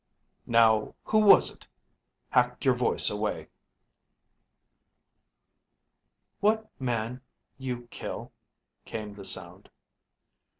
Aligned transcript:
Now 0.47 0.95
who 1.03 1.23
was 1.23 1.51
it 1.53 1.67
hacked 2.31 2.65
your 2.65 2.73
voice 2.73 3.11
away?" 3.11 3.49
What... 6.39 6.71
man... 6.79 7.21
you... 7.59 7.85
kill... 7.91 8.31
came 8.83 9.13
the 9.13 9.23
sound. 9.23 9.69